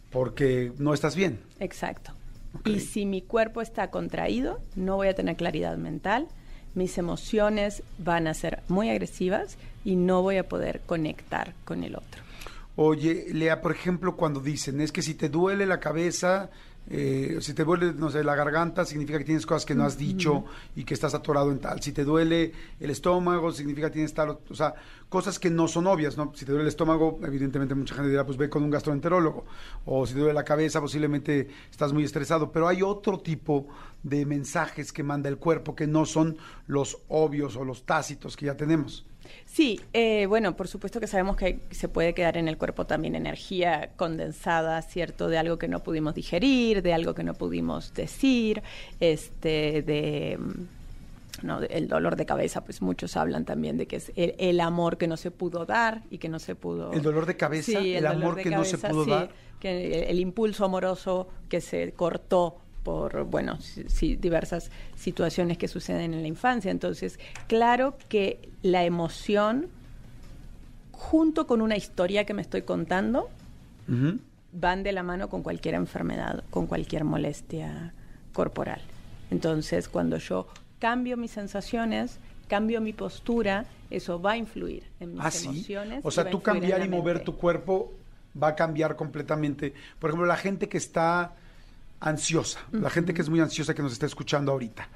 porque 0.09 0.73
no 0.77 0.93
estás 0.93 1.15
bien. 1.15 1.39
Exacto. 1.59 2.13
Y 2.65 2.79
si 2.79 3.05
mi 3.05 3.21
cuerpo 3.21 3.61
está 3.61 3.89
contraído, 3.91 4.59
no 4.75 4.97
voy 4.97 5.07
a 5.07 5.15
tener 5.15 5.37
claridad 5.37 5.77
mental, 5.77 6.27
mis 6.73 6.97
emociones 6.97 7.83
van 7.97 8.27
a 8.27 8.33
ser 8.33 8.61
muy 8.67 8.89
agresivas 8.89 9.57
y 9.85 9.95
no 9.95 10.21
voy 10.21 10.37
a 10.37 10.47
poder 10.47 10.81
conectar 10.85 11.53
con 11.63 11.83
el 11.83 11.95
otro. 11.95 12.21
Oye, 12.75 13.27
Lea, 13.31 13.61
por 13.61 13.71
ejemplo, 13.71 14.15
cuando 14.15 14.39
dicen, 14.39 14.79
es 14.81 14.91
que 14.91 15.01
si 15.01 15.13
te 15.13 15.29
duele 15.29 15.65
la 15.65 15.79
cabeza, 15.79 16.49
eh, 16.89 17.37
si 17.39 17.53
te 17.53 17.63
duele, 17.63 17.93
no 17.93 18.09
sé, 18.09 18.23
la 18.23 18.35
garganta, 18.35 18.85
significa 18.85 19.17
que 19.17 19.23
tienes 19.23 19.45
cosas 19.45 19.65
que 19.65 19.75
no 19.75 19.85
has 19.85 19.97
dicho 19.97 20.45
y 20.75 20.83
que 20.83 20.93
estás 20.93 21.13
atorado 21.13 21.51
en 21.51 21.59
tal. 21.59 21.81
Si 21.81 21.91
te 21.91 22.03
duele 22.03 22.51
el 22.79 22.89
estómago, 22.89 23.51
significa 23.51 23.87
que 23.87 23.93
tienes 23.93 24.13
tal, 24.13 24.39
o 24.49 24.55
sea, 24.55 24.73
cosas 25.07 25.39
que 25.39 25.49
no 25.49 25.67
son 25.67 25.87
obvias, 25.87 26.17
¿no? 26.17 26.33
Si 26.35 26.43
te 26.45 26.51
duele 26.51 26.63
el 26.63 26.67
estómago, 26.67 27.19
evidentemente 27.23 27.75
mucha 27.75 27.95
gente 27.95 28.09
dirá, 28.09 28.25
pues 28.25 28.37
ve 28.37 28.49
con 28.49 28.63
un 28.63 28.69
gastroenterólogo. 28.69 29.45
O 29.85 30.05
si 30.05 30.13
te 30.13 30.19
duele 30.19 30.33
la 30.33 30.43
cabeza, 30.43 30.81
posiblemente 30.81 31.47
estás 31.69 31.93
muy 31.93 32.03
estresado. 32.03 32.51
Pero 32.51 32.67
hay 32.67 32.81
otro 32.81 33.19
tipo 33.19 33.67
de 34.03 34.25
mensajes 34.25 34.91
que 34.91 35.03
manda 35.03 35.29
el 35.29 35.37
cuerpo 35.37 35.75
que 35.75 35.87
no 35.87 36.05
son 36.05 36.37
los 36.67 36.97
obvios 37.07 37.55
o 37.55 37.63
los 37.63 37.85
tácitos 37.85 38.35
que 38.35 38.47
ya 38.47 38.57
tenemos. 38.57 39.05
Sí, 39.45 39.81
eh, 39.93 40.25
bueno, 40.27 40.55
por 40.55 40.67
supuesto 40.67 40.99
que 40.99 41.07
sabemos 41.07 41.35
que 41.35 41.59
se 41.71 41.89
puede 41.89 42.13
quedar 42.13 42.37
en 42.37 42.47
el 42.47 42.57
cuerpo 42.57 42.85
también 42.85 43.15
energía 43.15 43.91
condensada, 43.97 44.81
¿cierto? 44.81 45.27
De 45.27 45.37
algo 45.37 45.57
que 45.57 45.67
no 45.67 45.81
pudimos 45.81 46.15
digerir, 46.15 46.81
de 46.81 46.93
algo 46.93 47.13
que 47.13 47.23
no 47.23 47.33
pudimos 47.33 47.93
decir, 47.93 48.63
este, 48.99 49.81
de... 49.81 50.39
No, 51.43 51.59
el 51.59 51.87
dolor 51.87 52.17
de 52.17 52.25
cabeza, 52.25 52.63
pues 52.63 52.81
muchos 52.81 53.17
hablan 53.17 53.45
también 53.45 53.77
de 53.77 53.87
que 53.87 53.95
es 53.95 54.11
el, 54.15 54.59
amor 54.59 54.97
que 54.97 55.07
no 55.07 55.17
se 55.17 55.31
pudo 55.31 55.65
dar 55.65 56.03
y 56.11 56.19
que 56.19 56.29
no 56.29 56.37
se 56.37 56.55
pudo... 56.55 56.93
El 56.93 57.01
dolor 57.01 57.25
de 57.25 57.35
cabeza, 57.35 57.79
el, 57.79 58.05
amor 58.05 58.37
que 58.37 58.51
no 58.51 58.63
se 58.63 58.77
pudo 58.77 59.05
dar. 59.05 59.29
Que 59.59 60.03
el 60.09 60.19
impulso 60.19 60.65
amoroso 60.65 61.27
que 61.49 61.59
se 61.61 61.93
cortó 61.93 62.61
por, 62.83 63.25
bueno, 63.25 63.57
diversas 64.19 64.71
situaciones 64.95 65.57
que 65.57 65.67
suceden 65.67 66.13
en 66.13 66.21
la 66.21 66.27
infancia. 66.27 66.71
Entonces, 66.71 67.19
claro 67.47 67.95
que 68.09 68.49
la 68.61 68.83
emoción, 68.83 69.67
junto 70.91 71.47
con 71.47 71.61
una 71.61 71.77
historia 71.77 72.25
que 72.25 72.33
me 72.33 72.41
estoy 72.41 72.63
contando, 72.63 73.29
van 74.53 74.83
de 74.83 74.91
la 74.91 75.03
mano 75.03 75.29
con 75.29 75.43
cualquier 75.43 75.75
enfermedad, 75.75 76.43
con 76.49 76.67
cualquier 76.67 77.03
molestia 77.03 77.93
corporal. 78.33 78.81
Entonces, 79.29 79.87
cuando 79.87 80.17
yo 80.17 80.47
cambio 80.79 81.17
mis 81.17 81.31
sensaciones, 81.31 82.19
cambio 82.47 82.81
mi 82.81 82.93
postura, 82.93 83.65
eso 83.89 84.21
va 84.21 84.31
a 84.31 84.37
influir 84.37 84.83
en 84.99 85.13
mis 85.13 85.21
¿Ah, 85.21 85.31
emociones. 85.45 86.01
O 86.03 86.11
sea, 86.11 86.29
tú 86.29 86.41
cambiar 86.41 86.85
y 86.85 86.89
mover 86.89 87.23
tu 87.23 87.37
cuerpo 87.37 87.93
va 88.41 88.49
a 88.49 88.55
cambiar 88.55 88.95
completamente. 88.95 89.73
Por 89.99 90.09
ejemplo, 90.09 90.25
la 90.25 90.37
gente 90.37 90.67
que 90.69 90.77
está 90.77 91.33
ansiosa, 92.01 92.59
la 92.71 92.89
gente 92.89 93.13
que 93.13 93.21
es 93.21 93.29
muy 93.29 93.39
ansiosa 93.39 93.73
que 93.73 93.81
nos 93.81 93.93
está 93.93 94.05
escuchando 94.05 94.51
ahorita. 94.51 94.89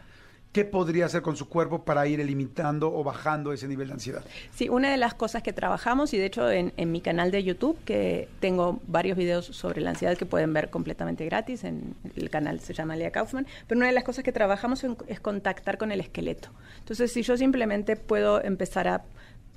¿Qué 0.51 0.63
podría 0.63 1.05
hacer 1.05 1.21
con 1.21 1.35
su 1.35 1.49
cuerpo 1.49 1.83
para 1.83 2.07
ir 2.07 2.21
eliminando 2.21 2.93
o 2.93 3.03
bajando 3.03 3.51
ese 3.51 3.67
nivel 3.67 3.89
de 3.89 3.95
ansiedad? 3.95 4.23
Sí, 4.51 4.69
una 4.69 4.89
de 4.89 4.95
las 4.95 5.13
cosas 5.13 5.43
que 5.43 5.51
trabajamos, 5.51 6.13
y 6.13 6.17
de 6.17 6.25
hecho 6.27 6.49
en, 6.49 6.71
mi 6.93 7.01
canal 7.01 7.29
de 7.29 7.43
YouTube, 7.43 7.77
que 7.83 8.29
tengo 8.39 8.79
varios 8.87 9.17
videos 9.17 9.47
sobre 9.47 9.81
la 9.81 9.89
ansiedad 9.89 10.17
que 10.17 10.25
pueden 10.25 10.53
ver 10.53 10.69
completamente 10.69 11.25
gratis, 11.25 11.65
en 11.65 11.93
el 12.15 12.29
canal 12.29 12.61
se 12.61 12.73
llama 12.73 12.95
Lea 12.95 13.11
Kaufman, 13.11 13.45
pero 13.67 13.79
una 13.79 13.87
de 13.87 13.91
las 13.93 14.05
cosas 14.05 14.23
que 14.23 14.31
trabajamos 14.31 14.85
es 15.07 15.19
contactar 15.19 15.77
con 15.77 15.91
el 15.91 15.99
esqueleto. 15.99 16.51
Entonces, 16.79 17.11
si 17.11 17.21
yo 17.21 17.35
simplemente 17.35 17.97
puedo 17.97 18.41
empezar 18.41 18.87
a 18.87 19.03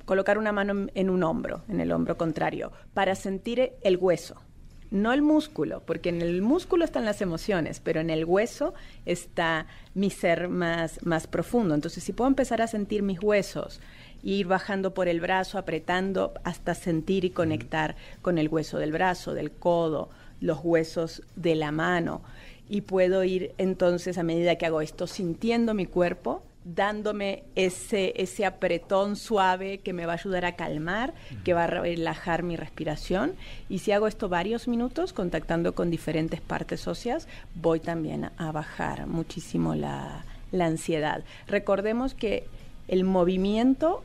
colocar 0.04 0.36
una 0.36 0.50
mano 0.50 0.88
en 0.92 1.10
un 1.10 1.22
hombro, 1.22 1.62
en 1.68 1.80
el 1.80 1.92
hombro 1.92 2.16
contrario, 2.16 2.72
para 2.92 3.14
sentir 3.14 3.70
el 3.82 3.98
hueso, 3.98 4.34
no 4.90 5.12
el 5.12 5.22
músculo, 5.22 5.82
porque 5.84 6.08
en 6.08 6.22
el 6.22 6.42
músculo 6.42 6.84
están 6.84 7.04
las 7.04 7.20
emociones, 7.20 7.80
pero 7.80 8.00
en 8.00 8.10
el 8.10 8.24
hueso 8.24 8.74
está 9.06 9.66
mi 9.94 10.10
ser 10.10 10.48
más, 10.48 11.04
más 11.04 11.26
profundo. 11.26 11.74
Entonces, 11.74 12.02
si 12.04 12.12
puedo 12.12 12.28
empezar 12.28 12.62
a 12.62 12.66
sentir 12.66 13.02
mis 13.02 13.22
huesos, 13.22 13.80
ir 14.22 14.46
bajando 14.46 14.94
por 14.94 15.08
el 15.08 15.20
brazo, 15.20 15.58
apretando 15.58 16.32
hasta 16.44 16.74
sentir 16.74 17.24
y 17.24 17.30
conectar 17.30 17.96
con 18.22 18.38
el 18.38 18.48
hueso 18.48 18.78
del 18.78 18.92
brazo, 18.92 19.34
del 19.34 19.50
codo, 19.50 20.08
los 20.40 20.60
huesos 20.62 21.22
de 21.36 21.54
la 21.54 21.72
mano, 21.72 22.22
y 22.68 22.82
puedo 22.82 23.24
ir 23.24 23.54
entonces 23.58 24.18
a 24.18 24.22
medida 24.22 24.56
que 24.56 24.66
hago 24.66 24.80
esto 24.80 25.06
sintiendo 25.06 25.74
mi 25.74 25.86
cuerpo, 25.86 26.42
dándome 26.74 27.44
ese, 27.54 28.12
ese 28.16 28.44
apretón 28.44 29.16
suave 29.16 29.78
que 29.78 29.92
me 29.92 30.06
va 30.06 30.12
a 30.12 30.16
ayudar 30.16 30.44
a 30.44 30.56
calmar, 30.56 31.14
que 31.44 31.54
va 31.54 31.64
a 31.64 31.66
relajar 31.66 32.42
mi 32.42 32.56
respiración. 32.56 33.34
Y 33.68 33.78
si 33.78 33.92
hago 33.92 34.06
esto 34.06 34.28
varios 34.28 34.68
minutos, 34.68 35.12
contactando 35.12 35.74
con 35.74 35.90
diferentes 35.90 36.40
partes 36.40 36.86
óseas, 36.86 37.26
voy 37.54 37.80
también 37.80 38.30
a 38.36 38.52
bajar 38.52 39.06
muchísimo 39.06 39.74
la, 39.74 40.24
la 40.52 40.66
ansiedad. 40.66 41.24
Recordemos 41.46 42.14
que 42.14 42.46
el 42.88 43.04
movimiento 43.04 44.02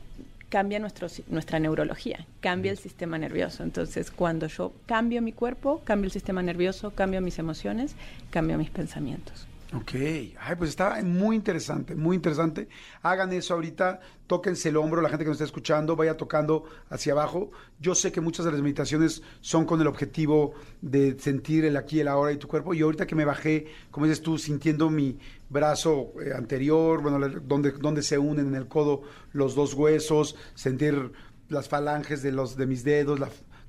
cambia 0.48 0.78
nuestro, 0.78 1.08
nuestra 1.28 1.58
neurología, 1.58 2.26
cambia 2.40 2.70
el 2.70 2.78
sistema 2.78 3.18
nervioso. 3.18 3.62
Entonces, 3.62 4.10
cuando 4.10 4.46
yo 4.46 4.72
cambio 4.86 5.20
mi 5.20 5.32
cuerpo, 5.32 5.82
cambio 5.84 6.06
el 6.06 6.12
sistema 6.12 6.42
nervioso, 6.42 6.92
cambio 6.92 7.20
mis 7.20 7.38
emociones, 7.38 7.94
cambio 8.30 8.56
mis 8.56 8.70
pensamientos. 8.70 9.48
Ok, 9.76 9.90
Ay, 9.94 10.54
pues 10.56 10.70
está 10.70 11.02
muy 11.02 11.34
interesante, 11.34 11.96
muy 11.96 12.14
interesante. 12.14 12.68
Hagan 13.02 13.32
eso 13.32 13.54
ahorita, 13.54 13.98
tóquense 14.28 14.68
el 14.68 14.76
hombro, 14.76 15.02
la 15.02 15.08
gente 15.08 15.24
que 15.24 15.30
nos 15.30 15.36
está 15.36 15.46
escuchando, 15.46 15.96
vaya 15.96 16.16
tocando 16.16 16.62
hacia 16.90 17.12
abajo. 17.12 17.50
Yo 17.80 17.96
sé 17.96 18.12
que 18.12 18.20
muchas 18.20 18.44
de 18.44 18.52
las 18.52 18.60
meditaciones 18.60 19.22
son 19.40 19.64
con 19.64 19.80
el 19.80 19.88
objetivo 19.88 20.54
de 20.80 21.18
sentir 21.18 21.64
el 21.64 21.76
aquí, 21.76 21.98
el 21.98 22.06
ahora 22.06 22.30
y 22.30 22.36
tu 22.36 22.46
cuerpo. 22.46 22.72
Y 22.72 22.82
ahorita 22.82 23.08
que 23.08 23.16
me 23.16 23.24
bajé, 23.24 23.66
como 23.90 24.06
dices 24.06 24.22
tú, 24.22 24.38
sintiendo 24.38 24.90
mi 24.90 25.18
brazo 25.48 26.12
eh, 26.24 26.32
anterior, 26.36 27.02
bueno, 27.02 27.18
donde, 27.42 27.72
donde 27.72 28.02
se 28.02 28.16
unen 28.16 28.46
en 28.46 28.54
el 28.54 28.68
codo 28.68 29.02
los 29.32 29.56
dos 29.56 29.74
huesos, 29.74 30.36
sentir 30.54 31.10
las 31.48 31.68
falanges 31.68 32.22
de, 32.22 32.30
los, 32.30 32.56
de 32.56 32.66
mis 32.66 32.84
dedos, 32.84 33.18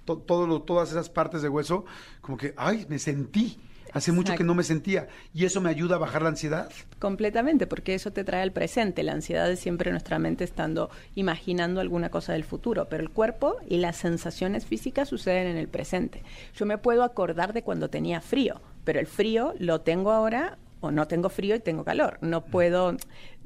todo, 0.06 0.62
todas 0.62 0.92
esas 0.92 1.10
partes 1.10 1.42
de 1.42 1.50
hueso, 1.50 1.86
como 2.22 2.38
que, 2.38 2.54
ay, 2.58 2.86
me 2.90 3.00
sentí 3.00 3.58
Hace 3.96 4.12
mucho 4.12 4.36
que 4.36 4.44
no 4.44 4.56
me 4.56 4.64
sentía. 4.64 5.08
¿Y 5.34 5.46
eso 5.46 5.62
me 5.62 5.70
ayuda 5.70 5.96
a 5.96 6.00
bajar 6.00 6.22
la 6.22 6.28
ansiedad? 6.28 6.70
Completamente, 7.00 7.66
porque 7.66 7.94
eso 7.94 8.12
te 8.12 8.26
trae 8.26 8.42
al 8.42 8.52
presente. 8.52 9.04
La 9.04 9.14
ansiedad 9.14 9.50
es 9.50 9.62
siempre 9.62 9.90
nuestra 9.90 10.20
mente 10.20 10.44
estando 10.44 10.90
imaginando 11.16 11.80
alguna 11.80 12.10
cosa 12.10 12.34
del 12.34 12.44
futuro, 12.44 12.90
pero 12.90 13.02
el 13.02 13.10
cuerpo 13.10 13.56
y 13.70 13.78
las 13.78 13.96
sensaciones 13.96 14.66
físicas 14.66 15.08
suceden 15.08 15.48
en 15.48 15.56
el 15.56 15.70
presente. 15.70 16.24
Yo 16.56 16.66
me 16.66 16.78
puedo 16.78 17.04
acordar 17.04 17.54
de 17.54 17.64
cuando 17.64 17.90
tenía 17.90 18.20
frío, 18.20 18.60
pero 18.84 19.00
el 19.00 19.08
frío 19.08 19.54
lo 19.60 19.80
tengo 19.80 20.12
ahora 20.12 20.58
o 20.82 20.92
no 20.92 21.08
tengo 21.08 21.30
frío 21.30 21.56
y 21.56 21.62
tengo 21.62 21.86
calor. 21.86 22.18
No 22.20 22.44
puedo 22.44 22.98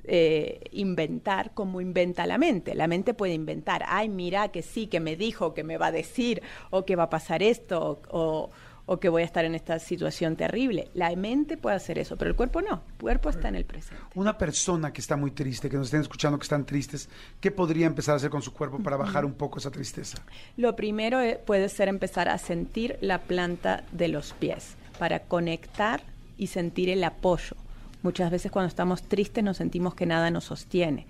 eh, 0.06 0.62
inventar 0.72 1.52
como 1.54 1.80
inventa 1.80 2.26
la 2.26 2.40
mente. 2.40 2.74
La 2.74 2.88
mente 2.88 3.14
puede 3.14 3.34
inventar, 3.34 3.84
ay, 3.88 4.10
mira 4.10 4.48
que 4.48 4.64
sí, 4.64 4.88
que 4.88 5.00
me 5.00 5.16
dijo, 5.16 5.54
que 5.54 5.64
me 5.64 5.78
va 5.78 5.88
a 5.88 5.92
decir, 5.92 6.42
o 6.72 6.86
que 6.86 6.96
va 6.96 7.04
a 7.04 7.10
pasar 7.12 7.44
esto, 7.44 8.02
o, 8.10 8.18
o 8.18 8.50
que 8.98 9.10
voy 9.10 9.24
a 9.24 9.26
estar 9.26 9.44
en 9.44 9.56
esta 9.56 9.78
situación 9.80 10.38
terrible. 10.38 10.90
La 10.94 11.14
mente 11.16 11.58
puede 11.58 11.76
hacer 11.76 12.00
eso, 12.00 12.16
pero 12.16 12.32
el 12.32 12.36
cuerpo 12.38 12.62
no. 12.62 12.82
El 12.94 13.02
cuerpo 13.02 13.30
está 13.30 13.50
en 13.50 13.56
el 13.56 13.66
presente. 13.66 14.02
Una 14.16 14.38
persona 14.38 14.94
que 14.94 15.02
está 15.02 15.18
muy 15.18 15.32
triste, 15.32 15.70
que 15.70 15.78
nos 15.78 15.88
estén 15.88 16.02
escuchando 16.02 16.40
que 16.40 16.44
están 16.44 16.66
tristes, 16.66 17.10
¿qué 17.40 17.52
podría 17.52 17.86
empezar 17.88 18.14
a 18.14 18.16
hacer 18.16 18.30
con 18.30 18.42
su 18.42 18.54
cuerpo 18.54 18.80
para 18.80 18.98
bajar 18.98 19.26
un 19.26 19.34
poco 19.34 19.60
esa 19.60 19.70
tristeza? 19.70 20.18
Lo 20.58 20.76
primero 20.76 21.22
eh, 21.22 21.40
puede 21.46 21.70
ser 21.70 21.88
empezar 21.88 22.30
a 22.30 22.38
sentir 22.38 22.98
la 23.02 23.20
planta 23.20 23.84
de 23.92 24.08
los 24.08 24.34
pies 24.34 24.76
para 24.98 25.20
conectar 25.20 26.02
y 26.38 26.48
sentir 26.48 26.90
el 26.90 27.04
apoyo 27.04 27.56
Muchas 28.02 28.32
veces 28.32 28.52
cuando 28.52 28.70
estamos 28.70 29.04
tristes 29.04 29.44
nos 29.44 29.58
sentimos 29.58 29.94
que 29.94 30.06
nada 30.06 30.32
nos 30.32 30.46
sostiene. 30.46 31.08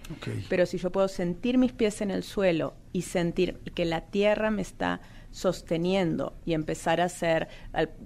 Pero 0.50 0.65
si 0.65 0.77
yo 0.77 0.91
puedo 0.91 1.08
sentir 1.08 1.58
mis 1.58 1.72
pies 1.72 2.01
en 2.01 2.10
el 2.10 2.24
suelo 2.24 2.74
y 2.93 3.03
sentir 3.03 3.55
que 3.75 3.86
la 3.86 4.01
tierra 4.01 4.50
me 4.50 4.63
está 4.63 5.00
sosteniendo 5.31 6.34
y 6.46 6.53
empezar 6.53 7.00
a 7.00 7.05
hacer 7.05 7.48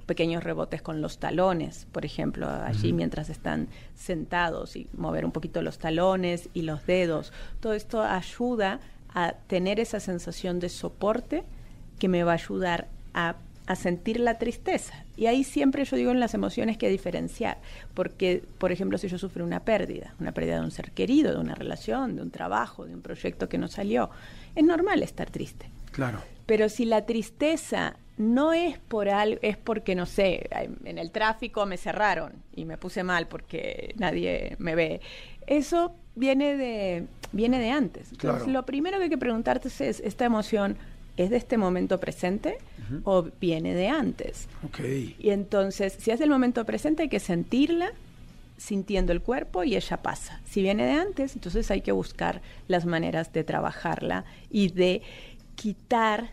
pequeños 0.05 0.43
rebotes 0.43 0.81
con 0.81 1.01
los 1.01 1.19
talones, 1.19 1.87
por 1.91 2.05
ejemplo, 2.05 2.49
allí 2.49 2.91
mientras 2.91 3.29
están 3.29 3.69
sentados 3.95 4.75
y 4.75 4.89
mover 4.93 5.23
un 5.23 5.31
poquito 5.31 5.61
los 5.61 5.77
talones 5.77 6.49
y 6.53 6.63
los 6.63 6.85
dedos. 6.85 7.31
Todo 7.61 7.73
esto 7.73 8.01
ayuda 8.01 8.81
a 9.13 9.33
tener 9.47 9.79
esa 9.79 9.99
sensación 9.99 10.59
de 10.59 10.69
soporte 10.69 11.43
que 11.99 12.09
me 12.09 12.23
va 12.23 12.31
a 12.31 12.35
ayudar 12.35 12.89
a, 13.13 13.35
a 13.65 13.75
sentir 13.75 14.19
la 14.19 14.37
tristeza. 14.37 15.05
Y 15.15 15.27
ahí 15.27 15.43
siempre 15.43 15.85
yo 15.85 15.95
digo 15.95 16.11
en 16.11 16.19
las 16.19 16.33
emociones 16.33 16.77
que 16.77 16.89
diferenciar, 16.89 17.59
porque, 17.93 18.43
por 18.57 18.71
ejemplo, 18.71 18.97
si 18.97 19.07
yo 19.07 19.17
sufro 19.17 19.45
una 19.45 19.61
pérdida, 19.61 20.13
una 20.19 20.31
pérdida 20.31 20.55
de 20.55 20.61
un 20.61 20.71
ser 20.71 20.91
querido, 20.91 21.33
de 21.33 21.39
una 21.39 21.55
relación, 21.55 22.15
de 22.15 22.21
un 22.21 22.31
trabajo, 22.31 22.85
de 22.85 22.93
un 22.93 23.01
proyecto 23.01 23.47
que 23.49 23.57
no 23.57 23.67
salió, 23.67 24.09
es 24.55 24.63
normal 24.63 25.03
estar 25.03 25.29
triste. 25.29 25.69
Claro. 25.91 26.19
Pero 26.45 26.67
si 26.69 26.85
la 26.85 27.05
tristeza 27.05 27.95
no 28.17 28.53
es 28.53 28.77
por 28.77 29.09
algo, 29.09 29.39
es 29.41 29.57
porque, 29.57 29.95
no 29.95 30.05
sé, 30.05 30.49
en 30.83 30.97
el 30.97 31.11
tráfico 31.11 31.65
me 31.65 31.77
cerraron 31.77 32.33
y 32.55 32.65
me 32.65 32.77
puse 32.77 33.03
mal 33.03 33.27
porque 33.27 33.95
nadie 33.97 34.55
me 34.59 34.75
ve. 34.75 35.01
Eso 35.47 35.95
viene 36.15 36.55
de, 36.55 37.05
viene 37.31 37.59
de 37.59 37.71
antes. 37.71 38.11
Entonces, 38.11 38.47
lo 38.47 38.65
primero 38.65 38.97
que 38.97 39.05
hay 39.05 39.09
que 39.09 39.17
preguntarte 39.17 39.67
es, 39.67 39.99
¿esta 39.99 40.25
emoción 40.25 40.77
es 41.17 41.29
de 41.29 41.37
este 41.37 41.57
momento 41.57 41.99
presente 41.99 42.57
o 43.03 43.23
viene 43.39 43.73
de 43.73 43.87
antes? 43.89 44.47
Okay. 44.67 45.15
Y 45.19 45.29
entonces, 45.29 45.95
si 45.99 46.11
es 46.11 46.19
del 46.19 46.29
momento 46.29 46.65
presente, 46.65 47.03
hay 47.03 47.09
que 47.09 47.19
sentirla, 47.19 47.91
sintiendo 48.57 49.11
el 49.11 49.21
cuerpo 49.21 49.63
y 49.63 49.75
ella 49.75 50.01
pasa. 50.01 50.41
Si 50.45 50.61
viene 50.61 50.85
de 50.85 50.93
antes, 50.93 51.35
entonces 51.35 51.69
hay 51.71 51.81
que 51.81 51.91
buscar 51.91 52.41
las 52.67 52.85
maneras 52.85 53.33
de 53.33 53.43
trabajarla 53.43 54.25
y 54.49 54.69
de 54.69 55.01
quitar 55.55 56.31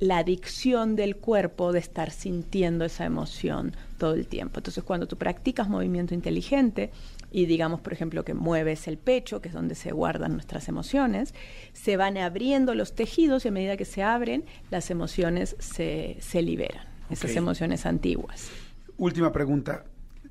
la 0.00 0.18
adicción 0.18 0.96
del 0.96 1.16
cuerpo 1.16 1.72
de 1.72 1.78
estar 1.78 2.10
sintiendo 2.10 2.86
esa 2.86 3.04
emoción 3.04 3.76
todo 3.98 4.14
el 4.14 4.26
tiempo. 4.26 4.58
Entonces, 4.58 4.82
cuando 4.82 5.06
tú 5.06 5.16
practicas 5.16 5.68
movimiento 5.68 6.14
inteligente 6.14 6.90
y 7.30 7.46
digamos, 7.46 7.80
por 7.80 7.92
ejemplo, 7.92 8.24
que 8.24 8.34
mueves 8.34 8.88
el 8.88 8.98
pecho, 8.98 9.40
que 9.40 9.48
es 9.48 9.54
donde 9.54 9.74
se 9.74 9.92
guardan 9.92 10.32
nuestras 10.32 10.68
emociones, 10.68 11.34
se 11.72 11.96
van 11.96 12.16
abriendo 12.16 12.74
los 12.74 12.94
tejidos 12.94 13.44
y 13.44 13.48
a 13.48 13.50
medida 13.52 13.76
que 13.76 13.84
se 13.84 14.02
abren, 14.02 14.44
las 14.70 14.90
emociones 14.90 15.56
se, 15.58 16.16
se 16.20 16.42
liberan, 16.42 16.86
esas 17.08 17.36
emociones 17.36 17.86
antiguas. 17.86 18.50
Última 18.96 19.32
pregunta. 19.32 19.84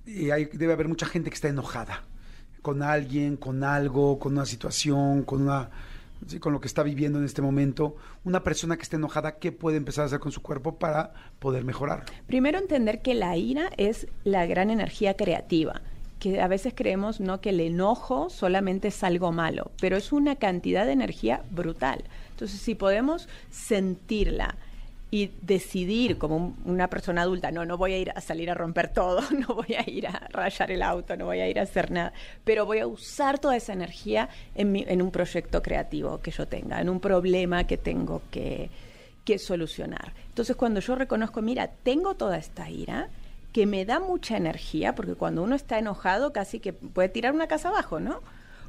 Y 0.06 0.32
hay, 0.32 0.46
debe 0.46 0.74
haber 0.74 0.88
mucha 0.88 1.06
gente 1.06 1.30
que 1.30 1.36
está 1.36 1.48
enojada 1.48 2.04
con 2.62 2.84
alguien, 2.84 3.38
con 3.38 3.64
algo, 3.64 4.20
con 4.20 4.34
una 4.34 4.46
situación, 4.46 5.24
con 5.24 5.44
una 5.44 5.70
con 6.42 6.52
lo 6.52 6.60
que 6.60 6.68
está 6.68 6.84
viviendo 6.84 7.18
en 7.18 7.24
este 7.24 7.42
momento, 7.42 7.96
una 8.26 8.44
persona 8.44 8.76
que 8.76 8.84
esté 8.84 8.98
enojada, 8.98 9.38
¿qué 9.38 9.54
puede 9.54 9.78
empezar 9.78 10.04
a 10.04 10.06
hacer 10.08 10.20
con 10.20 10.34
su 10.34 10.42
cuerpo 10.42 10.78
para 10.78 11.14
poder 11.40 11.64
mejorar? 11.64 12.04
Primero 12.28 12.60
entender 12.60 13.02
que 13.02 13.14
la 13.14 13.38
ira 13.38 13.70
es 13.78 14.06
la 14.26 14.46
gran 14.46 14.70
energía 14.70 15.16
creativa 15.16 15.82
que 16.20 16.42
a 16.42 16.48
veces 16.48 16.74
creemos 16.76 17.20
no 17.20 17.42
que 17.42 17.50
el 17.50 17.60
enojo 17.62 18.30
solamente 18.30 18.90
es 18.90 19.04
algo 19.04 19.32
malo, 19.32 19.72
pero 19.80 19.98
es 19.98 20.12
una 20.12 20.36
cantidad 20.36 20.86
de 20.86 20.92
energía 20.92 21.44
brutal. 21.50 22.04
Entonces, 22.32 22.60
si 22.60 22.76
podemos 22.76 23.28
sentirla, 23.50 24.58
y 25.12 25.32
decidir 25.42 26.18
como 26.18 26.56
una 26.66 26.88
persona 26.88 27.24
adulta, 27.24 27.52
no, 27.52 27.66
no 27.66 27.78
voy 27.78 27.94
a 27.94 27.98
ir 27.98 28.12
a 28.16 28.22
salir 28.22 28.50
a 28.52 28.54
romper 28.54 28.94
todo, 28.94 29.22
no 29.32 29.56
voy 29.56 29.76
a 29.76 29.90
ir 29.90 30.08
a 30.08 30.28
rayar 30.30 30.72
el 30.72 30.84
auto, 30.84 31.16
no 31.18 31.26
voy 31.26 31.40
a 31.40 31.50
ir 31.50 31.60
a 31.60 31.64
hacer 31.64 31.90
nada, 31.92 32.14
pero 32.44 32.66
voy 32.66 32.80
a 32.80 32.88
usar 32.88 33.40
toda 33.40 33.56
esa 33.56 33.74
energía 33.74 34.30
en, 34.54 34.76
en 34.76 35.02
un 35.02 35.12
proyecto 35.12 35.64
creativo 35.64 36.20
que 36.20 36.32
yo 36.32 36.48
tenga, 36.48 36.80
en 36.80 36.90
un 36.90 37.00
problema 37.00 37.66
que 37.66 37.78
tengo 37.78 38.22
que, 38.30 38.70
que 39.26 39.40
solucionar. 39.40 40.14
Entonces 40.28 40.56
cuando 40.56 40.80
yo 40.80 40.96
reconozco, 40.96 41.42
mira, 41.42 41.68
tengo 41.68 42.14
toda 42.14 42.38
esta 42.38 42.70
ira, 42.70 43.10
que 43.52 43.66
me 43.66 43.86
da 43.86 44.00
mucha 44.00 44.38
energía, 44.38 44.96
porque 44.96 45.16
cuando 45.16 45.44
uno 45.44 45.56
está 45.56 45.80
enojado 45.80 46.34
casi 46.34 46.60
que 46.60 46.74
puede 46.74 47.10
tirar 47.10 47.34
una 47.34 47.48
casa 47.48 47.70
abajo, 47.70 48.00
¿no? 48.00 48.22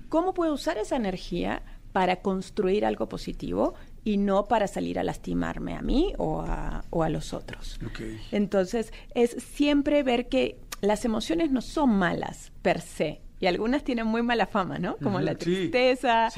¿Cómo 0.09 0.35
puedo 0.35 0.55
usar 0.55 0.79
esa 0.79 0.97
energía 0.97 1.63
para 1.93 2.17
construir 2.17 2.85
algo 2.85 3.09
positivo 3.09 3.75
y 4.05 4.17
no 4.17 4.47
para 4.47 4.67
salir 4.67 4.99
a 4.99 5.05
lastimarme 5.05 5.75
a 5.75 5.83
mí 5.83 6.15
o 6.19 6.43
a, 6.43 6.85
o 6.91 7.03
a 7.03 7.09
los 7.09 7.35
otros. 7.35 7.79
Entonces, 8.31 8.93
es 9.15 9.31
siempre 9.43 10.03
ver 10.03 10.29
que 10.29 10.59
las 10.81 11.05
emociones 11.05 11.51
no 11.51 11.61
son 11.61 11.91
malas 11.91 12.53
per 12.63 12.81
se, 12.81 13.21
y 13.41 13.47
algunas 13.47 13.85
tienen 13.85 14.07
muy 14.07 14.23
mala 14.23 14.47
fama, 14.47 14.79
¿no? 14.79 14.99
Como 14.99 15.19
la 15.19 15.35
tristeza, 15.35 16.29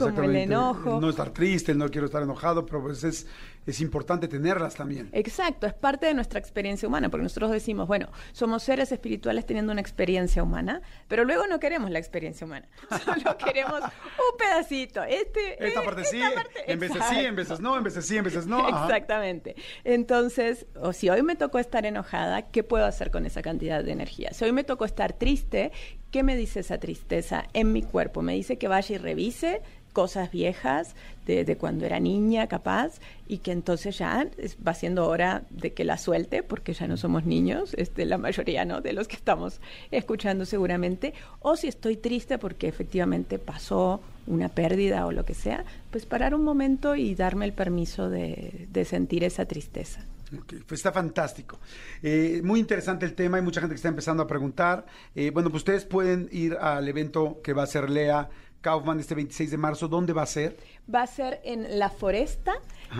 como 0.00 0.22
el 0.24 0.34
enojo. 0.34 1.00
No 1.00 1.10
estar 1.10 1.30
triste, 1.30 1.72
no 1.72 1.88
quiero 1.88 2.06
estar 2.06 2.20
enojado, 2.20 2.66
pero 2.66 2.82
pues 2.82 3.04
es, 3.04 3.28
es 3.70 3.80
importante 3.80 4.28
tenerlas 4.28 4.74
también. 4.74 5.10
Exacto, 5.12 5.66
es 5.66 5.74
parte 5.74 6.06
de 6.06 6.14
nuestra 6.14 6.38
experiencia 6.38 6.88
humana, 6.88 7.08
porque 7.08 7.22
nosotros 7.22 7.50
decimos, 7.50 7.86
bueno, 7.86 8.10
somos 8.32 8.62
seres 8.62 8.92
espirituales 8.92 9.46
teniendo 9.46 9.72
una 9.72 9.80
experiencia 9.80 10.42
humana, 10.42 10.82
pero 11.08 11.24
luego 11.24 11.46
no 11.46 11.60
queremos 11.60 11.90
la 11.90 11.98
experiencia 11.98 12.46
humana, 12.46 12.68
solo 13.04 13.36
queremos 13.36 13.80
un 13.82 14.38
pedacito. 14.38 15.02
Este, 15.02 15.66
esta 15.66 15.82
parte 15.82 16.04
sí, 16.04 16.20
en 16.66 16.78
veces 16.78 17.02
sí, 17.08 17.16
en 17.18 17.36
veces 17.36 17.60
no, 17.60 17.76
en 17.76 17.84
veces 17.84 18.06
sí, 18.06 18.16
en 18.16 18.24
veces 18.24 18.46
no. 18.46 18.68
Exactamente. 18.68 19.56
Entonces, 19.84 20.66
o 20.80 20.92
si 20.92 21.10
hoy 21.10 21.22
me 21.22 21.36
tocó 21.36 21.58
estar 21.58 21.86
enojada, 21.86 22.42
¿qué 22.50 22.62
puedo 22.62 22.84
hacer 22.84 23.10
con 23.10 23.26
esa 23.26 23.42
cantidad 23.42 23.84
de 23.84 23.92
energía? 23.92 24.32
Si 24.32 24.44
hoy 24.44 24.52
me 24.52 24.64
tocó 24.64 24.84
estar 24.84 25.12
triste, 25.12 25.72
¿Qué 26.10 26.22
me 26.22 26.36
dice 26.36 26.60
esa 26.60 26.78
tristeza 26.78 27.44
en 27.52 27.70
mi 27.72 27.82
cuerpo? 27.82 28.22
Me 28.22 28.32
dice 28.32 28.56
que 28.56 28.66
vaya 28.66 28.94
y 28.94 28.98
revise 28.98 29.60
cosas 29.98 30.30
viejas 30.30 30.94
de, 31.26 31.56
cuando 31.56 31.84
era 31.84 31.98
niña 31.98 32.46
capaz 32.46 33.00
y 33.26 33.38
que 33.38 33.50
entonces 33.50 33.98
ya 33.98 34.28
va 34.64 34.72
siendo 34.72 35.08
hora 35.08 35.42
de 35.50 35.72
que 35.72 35.82
la 35.82 35.98
suelte 35.98 36.44
porque 36.44 36.72
ya 36.72 36.86
no 36.86 36.96
somos 36.96 37.26
niños, 37.26 37.74
este, 37.76 38.06
la 38.06 38.16
mayoría 38.16 38.64
no 38.64 38.80
de 38.80 38.92
los 38.92 39.08
que 39.08 39.16
estamos 39.16 39.60
escuchando 39.90 40.46
seguramente, 40.46 41.14
o 41.40 41.56
si 41.56 41.66
estoy 41.66 41.96
triste 41.96 42.38
porque 42.38 42.68
efectivamente 42.68 43.40
pasó 43.40 44.00
una 44.28 44.48
pérdida 44.48 45.04
o 45.04 45.10
lo 45.10 45.24
que 45.24 45.34
sea, 45.34 45.64
pues 45.90 46.06
parar 46.06 46.32
un 46.32 46.44
momento 46.44 46.94
y 46.94 47.16
darme 47.16 47.44
el 47.44 47.52
permiso 47.52 48.08
de 48.08 48.84
sentir 48.84 49.24
esa 49.24 49.46
tristeza. 49.46 50.04
Pues 50.30 50.80
está 50.80 50.92
fantástico. 50.92 51.58
Eh, 52.02 52.40
muy 52.44 52.60
interesante 52.60 53.06
el 53.06 53.14
tema, 53.14 53.38
hay 53.38 53.42
mucha 53.42 53.60
gente 53.60 53.74
que 53.74 53.78
está 53.78 53.88
empezando 53.88 54.22
a 54.22 54.26
preguntar. 54.26 54.86
Eh, 55.14 55.30
bueno, 55.30 55.50
pues 55.50 55.62
ustedes 55.62 55.84
pueden 55.84 56.28
ir 56.32 56.54
al 56.60 56.86
evento 56.88 57.40
que 57.42 57.52
va 57.52 57.62
a 57.62 57.66
ser 57.66 57.88
Lea 57.88 58.28
Kaufman 58.60 59.00
este 59.00 59.14
26 59.14 59.50
de 59.50 59.56
marzo. 59.56 59.88
¿Dónde 59.88 60.12
va 60.12 60.22
a 60.22 60.26
ser? 60.26 60.56
Va 60.92 61.02
a 61.02 61.06
ser 61.06 61.40
en 61.44 61.78
La 61.78 61.90
Foresta, 61.90 62.54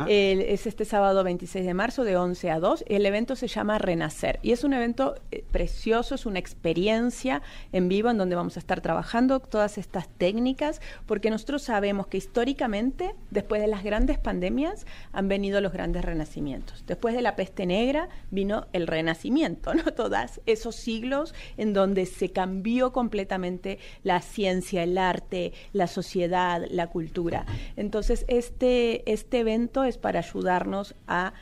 es 0.07 0.67
este 0.67 0.85
sábado 0.85 1.25
26 1.25 1.65
de 1.65 1.73
marzo 1.73 2.05
de 2.05 2.17
11 2.17 2.51
a 2.51 2.61
2. 2.61 2.85
El 2.87 3.07
evento 3.07 3.35
se 3.35 3.49
llama 3.49 3.79
Renacer 3.79 4.39
y 4.43 4.53
es 4.53 4.63
un 4.63 4.75
evento 4.75 5.15
eh, 5.31 5.43
precioso, 5.51 6.15
es 6.15 6.27
una 6.27 6.39
experiencia 6.39 7.41
en 7.73 7.89
vivo 7.89 8.11
en 8.11 8.19
donde 8.19 8.37
vamos 8.37 8.57
a 8.57 8.61
estar 8.61 8.83
trabajando 8.83 9.41
todas 9.41 9.79
estas 9.79 10.09
técnicas 10.09 10.83
porque 11.07 11.31
nosotros 11.31 11.63
sabemos 11.63 12.07
que 12.07 12.19
históricamente, 12.19 13.15
después 13.31 13.63
de 13.63 13.69
las 13.69 13.83
grandes 13.83 14.19
pandemias, 14.19 14.87
han 15.13 15.29
venido 15.29 15.61
los 15.63 15.73
grandes 15.73 16.05
renacimientos. 16.05 16.85
Después 16.87 17.15
de 17.15 17.23
la 17.23 17.37
peste 17.37 17.65
negra 17.65 18.11
vino 18.31 18.67
el 18.75 18.87
renacimiento, 18.87 19.73
¿no? 19.75 19.95
Todos 19.95 20.43
esos 20.45 20.77
siglos 20.77 21.35
en 21.57 21.73
donde 21.73 22.05
se 22.05 22.31
cambió 22.31 22.93
completamente 22.93 23.79
la 24.03 24.21
ciencia, 24.21 24.83
el 24.83 24.99
arte, 24.99 25.48
la 25.73 25.87
sociedad, 25.87 26.63
la 26.71 26.89
cultura. 26.89 27.47
Entonces, 27.77 28.25
este, 28.29 29.11
este 29.11 29.41
evento 29.41 29.85
es 29.85 29.99
para 29.99 30.21
ayudarnos 30.21 30.95
a 31.07 31.33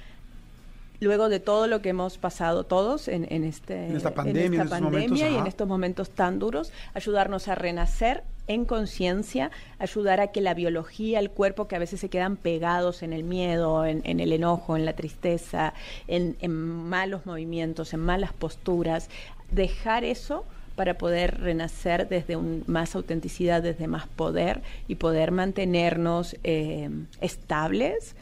luego 1.01 1.29
de 1.29 1.41
todo 1.41 1.67
lo 1.67 1.83
que 1.83 1.91
hemos 1.91 2.19
pasado 2.19 2.65
todos 2.65 3.09
en, 3.09 3.25
este, 3.45 3.95
esta 3.95 4.15
pandemia, 4.15 5.29
y 5.31 5.37
en 5.37 5.47
estos 5.47 5.69
momentos 5.69 6.11
tan 6.11 6.39
duros, 6.39 6.73
ayudarnos 6.95 7.49
a 7.49 7.55
renacer 7.55 8.25
en 8.49 8.65
conciencia, 8.65 9.51
ayudar 9.79 10.21
a 10.21 10.29
que 10.29 10.41
la 10.41 10.55
biología, 10.55 11.19
el 11.19 11.31
cuerpo, 11.31 11.67
que 11.67 11.77
a 11.77 11.81
veces 11.81 12.01
se 12.01 12.09
quedan 12.09 12.37
pegados 12.37 13.03
en 13.03 13.13
el 13.13 13.25
miedo, 13.25 13.85
en, 13.85 14.03
el 14.05 14.33
enojo, 14.33 14.77
en 14.77 14.85
la 14.85 14.95
tristeza, 14.95 15.75
en, 16.07 16.37
en 16.41 16.53
malos 16.53 17.27
movimientos, 17.27 17.93
en 17.93 18.01
malas 18.01 18.33
posturas, 18.33 19.11
dejar 19.51 20.05
eso 20.05 20.45
para 20.77 20.99
poder 20.99 21.41
renacer 21.41 22.09
desde 22.09 22.37
un, 22.37 22.63
más 22.67 22.95
autenticidad, 22.95 23.63
desde 23.63 23.89
más 23.89 24.07
poder 24.07 24.63
y 24.87 24.97
poder 24.97 25.33
mantenernos 25.33 26.37
eh, 26.45 26.91
estables 27.21 28.15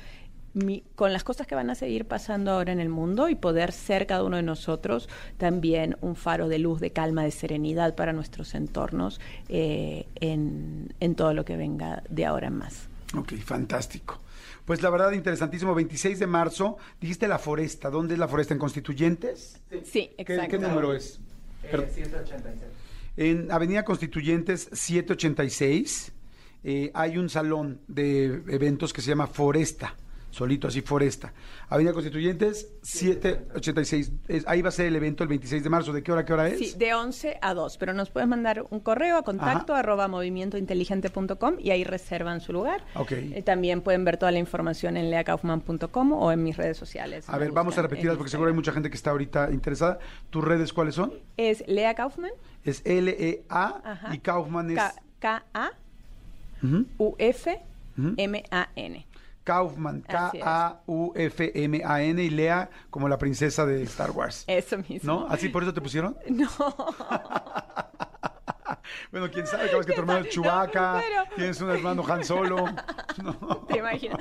con 0.95 1.13
las 1.13 1.25
cosas 1.25 1.49
que 1.49 1.57
van 1.57 1.69
a 1.69 1.75
seguir 1.75 2.05
pasando 2.05 2.53
ahora 2.53 2.73
en 2.73 2.79
el 2.79 2.89
mundo 2.89 3.29
y 3.29 3.35
poder 3.35 3.73
ser 3.73 4.07
cada 4.07 4.23
uno 4.23 4.37
de 4.37 4.45
nosotros 4.45 5.09
también 5.37 5.97
un 6.01 6.15
faro 6.15 6.49
de 6.49 6.61
luz, 6.61 6.79
de 6.79 6.93
calma, 6.93 7.25
de 7.25 7.33
serenidad 7.33 7.97
para 7.97 8.13
nuestros 8.13 8.55
entornos 8.55 9.21
eh, 9.49 10.07
en, 10.21 10.95
en 11.01 11.15
todo 11.17 11.35
lo 11.35 11.45
que 11.45 11.57
venga 11.57 12.05
de 12.09 12.25
ahora 12.25 12.47
en 12.47 12.59
más. 12.59 12.89
Ok, 13.17 13.35
fantástico. 13.35 14.21
Pues 14.65 14.81
la 14.81 14.91
verdad, 14.91 15.13
interesantísimo. 15.13 15.75
26 15.75 16.19
de 16.19 16.27
marzo, 16.27 16.79
dijiste 17.01 17.29
la 17.29 17.39
foresta. 17.39 17.91
¿Dónde 17.91 18.15
es 18.15 18.21
la 18.21 18.29
foresta? 18.29 18.55
¿En 18.55 18.61
Constituyentes? 18.61 19.61
Sí, 19.85 20.11
exacto. 20.17 20.51
¿Qué, 20.51 20.59
número 20.59 20.95
es? 20.95 21.21
186. 21.71 22.71
En 23.17 23.51
Avenida 23.51 23.85
Constituyentes 23.85 24.69
786 24.73 26.13
eh, 26.65 26.91
hay 26.95 27.19
un 27.19 27.29
salón 27.29 27.81
de 27.87 28.43
eventos 28.49 28.93
que 28.93 29.03
se 29.03 29.11
llama 29.11 29.27
Foresta 29.27 29.95
solito 30.35 30.69
así 30.69 30.83
Foresta. 30.83 31.33
Avenida 31.69 31.93
Constituyentes 31.93 32.69
786. 32.83 34.13
Es, 34.29 34.47
ahí 34.47 34.63
va 34.63 34.69
a 34.69 34.73
ser 34.73 34.87
el 34.87 34.97
evento 34.97 35.23
el 35.23 35.29
26 35.29 35.63
de 35.63 35.71
marzo. 35.71 35.93
¿De 35.93 36.03
qué 36.03 36.13
hora 36.13 36.25
qué 36.25 36.33
hora 36.33 36.49
es? 36.49 36.59
Sí, 36.59 36.75
de 36.77 36.93
11 36.95 37.39
a 37.41 37.55
2, 37.55 37.79
pero 37.79 37.95
nos 37.95 38.11
puedes 38.11 38.29
mandar 38.29 38.67
un 38.69 38.81
correo 38.81 39.17
a 39.17 39.23
contacto 39.23 39.75
arroba 39.75 40.09
movimientointeligente.com 40.09 41.55
y 41.59 41.71
ahí 41.71 41.85
reservan 41.85 42.41
su 42.41 42.53
lugar. 42.53 42.85
Ok. 42.95 43.13
Eh, 43.13 43.43
también 43.45 43.81
pueden 43.81 44.05
ver 44.05 44.17
toda 44.17 44.33
la 44.33 44.39
información 44.39 44.97
en 44.97 45.11
leakaufman.com 45.11 46.13
o 46.13 46.33
en 46.33 46.43
mis 46.43 46.57
redes 46.57 46.77
sociales. 46.77 47.29
A 47.29 47.39
ver, 47.39 47.53
vamos 47.53 47.79
a 47.79 47.83
repetirlas 47.83 48.17
porque 48.17 48.31
seguro 48.31 48.49
hay 48.49 48.55
mucha 48.55 48.73
gente 48.73 48.91
que 48.91 48.97
está 48.97 49.11
ahorita 49.11 49.51
interesada. 49.53 49.99
¿Tus 50.31 50.43
redes 50.43 50.73
cuáles 50.73 50.97
son? 50.97 51.13
Es 51.37 51.63
Lea 51.67 51.95
Kaufman. 51.95 52.33
Es 52.65 52.83
L-E-A 52.85 54.11
y 54.13 54.19
Kaufman 54.19 54.71
es... 54.71 54.81
K-A-U-F-M-A-N. 55.21 55.77
Kaufman, 59.45 60.03
K-A-U-F-M-A-N 60.09 61.13
y 62.23 62.31
Lea 62.31 62.71
como 62.91 63.09
la 63.09 63.19
princesa 63.19 63.65
de 63.67 63.83
Star 63.85 64.11
Wars. 64.11 64.45
Eso 64.47 64.79
mismo. 64.79 65.01
¿No? 65.13 65.27
¿Así 65.29 65.49
por 65.51 65.63
eso 65.63 65.73
te 65.73 65.81
pusieron? 65.81 66.17
No. 66.31 66.49
bueno, 69.13 69.31
quién 69.31 69.47
sabe, 69.47 69.71
capaz 69.71 69.87
que 69.87 69.93
tu 69.93 70.01
hermano 70.01 70.25
es 70.25 70.29
Chubaca, 70.35 71.03
tienes 71.37 71.61
un 71.61 71.71
hermano 71.71 72.05
Han 72.07 72.25
Solo. 72.25 72.65
No. 73.23 73.65
Te 73.69 73.79
imaginas. 73.79 74.19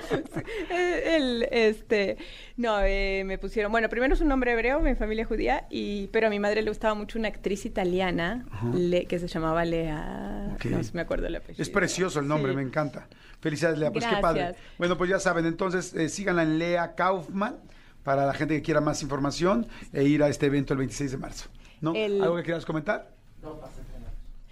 El, 0.70 1.48
este, 1.52 2.18
no, 2.58 2.80
eh, 2.84 3.24
me 3.26 3.40
pusieron, 3.40 3.72
bueno, 3.72 3.90
primero 3.90 4.14
es 4.14 4.22
un 4.22 4.28
nombre 4.28 4.52
hebreo, 4.52 4.82
mi 4.82 4.94
familia 4.94 5.24
es 5.24 5.28
judía, 5.28 5.66
y, 5.72 6.08
pero 6.08 6.28
a 6.28 6.30
mi 6.30 6.40
madre 6.40 6.62
le 6.62 6.70
gustaba 6.70 6.94
mucho 6.94 7.18
una 7.18 7.28
actriz 7.30 7.66
italiana 7.66 8.46
le, 8.72 9.06
que 9.06 9.18
se 9.18 9.28
llamaba 9.28 9.66
Lea, 9.66 10.56
no 10.64 10.80
me 10.94 11.02
acuerdo 11.02 11.26
el 11.26 11.36
apellido. 11.36 11.62
Es 11.62 11.70
precioso 11.70 12.20
el 12.20 12.28
nombre, 12.28 12.54
me 12.54 12.62
encanta. 12.62 13.08
Felicidades, 13.42 13.80
Lea, 13.80 13.92
pues 13.92 14.06
qué 14.06 14.18
padre. 14.18 14.56
Bueno, 14.78 14.96
pues 14.96 15.10
ya 15.10 15.20
saben, 15.20 15.48
entonces 15.48 15.92
eh, 15.96 16.08
síganla 16.08 16.44
en 16.44 16.60
Lea 16.60 16.94
Kaufman 16.94 17.58
para 18.04 18.26
la 18.28 18.34
gente 18.34 18.56
que 18.56 18.62
quiera 18.62 18.80
más 18.80 19.02
información 19.02 19.68
e 19.92 20.04
ir 20.04 20.22
a 20.22 20.30
este 20.30 20.46
evento 20.46 20.74
el 20.74 20.80
26 20.80 21.12
de 21.12 21.18
marzo. 21.18 21.50
¿No? 21.82 21.94
¿Algo 21.94 22.36
que 22.38 22.44
quieras 22.44 22.66
comentar? 22.66 23.12
No, 23.42 23.60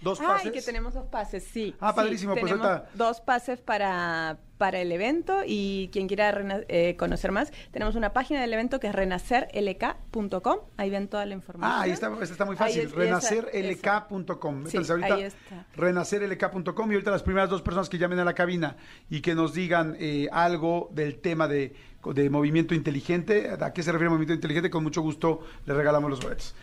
¿Dos 0.02 0.18
pases? 0.18 0.46
Ay, 0.46 0.52
que 0.52 0.62
tenemos 0.62 0.94
dos 0.94 1.06
pases, 1.06 1.44
sí. 1.44 1.74
Ah, 1.80 1.94
padrísimo. 1.94 2.34
pues 2.34 2.50
ahorita... 2.50 2.88
Dos 2.94 3.20
pases 3.20 3.60
para, 3.60 4.38
para 4.58 4.80
el 4.80 4.90
evento 4.92 5.42
y 5.46 5.90
quien 5.92 6.08
quiera 6.08 6.64
eh, 6.68 6.96
conocer 6.96 7.32
más, 7.32 7.52
tenemos 7.70 7.94
una 7.94 8.12
página 8.12 8.40
del 8.40 8.52
evento 8.52 8.80
que 8.80 8.88
es 8.88 8.94
renacerlk.com. 8.94 10.58
Ahí 10.76 10.90
ven 10.90 11.08
toda 11.08 11.24
la 11.24 11.34
información. 11.34 11.72
Ah, 11.72 11.82
ahí 11.82 11.92
está, 11.92 12.10
está 12.22 12.44
muy 12.44 12.56
fácil. 12.56 12.90
renacerlk.com. 12.90 14.66
Sí, 14.66 14.78
ahí 14.78 15.22
está. 15.22 15.66
Renacerlk.com 15.76 16.90
y 16.90 16.94
ahorita 16.94 17.10
las 17.10 17.22
primeras 17.22 17.48
dos 17.48 17.62
personas 17.62 17.88
que 17.88 17.98
llamen 17.98 18.18
a 18.18 18.24
la 18.24 18.34
cabina 18.34 18.76
y 19.08 19.20
que 19.20 19.34
nos 19.34 19.54
digan 19.54 19.96
eh, 19.98 20.28
algo 20.32 20.90
del 20.92 21.20
tema 21.20 21.48
de 21.48 21.74
de 22.14 22.30
movimiento 22.30 22.74
inteligente. 22.74 23.50
¿A 23.60 23.72
qué 23.72 23.82
se 23.82 23.92
refiere 23.92 24.10
movimiento 24.10 24.34
inteligente? 24.34 24.70
Con 24.70 24.82
mucho 24.82 25.02
gusto 25.02 25.40
le 25.66 25.74
regalamos 25.74 26.10
los 26.10 26.20
boletos. 26.20 26.54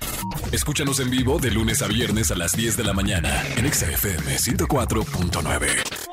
Escúchanos 0.51 0.99
en 0.99 1.09
vivo 1.09 1.39
de 1.39 1.51
lunes 1.51 1.81
a 1.81 1.87
viernes 1.87 2.31
a 2.31 2.35
las 2.35 2.55
10 2.55 2.77
de 2.77 2.83
la 2.83 2.93
mañana 2.93 3.43
en 3.55 3.71
XFM 3.71 4.37
104.9. 4.37 6.08